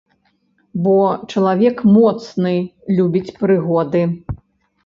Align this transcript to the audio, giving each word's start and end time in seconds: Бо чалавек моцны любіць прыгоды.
Бо 0.85 0.95
чалавек 1.33 1.77
моцны 1.97 2.55
любіць 3.01 3.35
прыгоды. 3.45 4.01